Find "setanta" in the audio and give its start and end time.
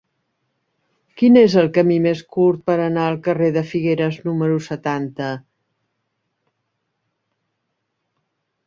4.71-5.31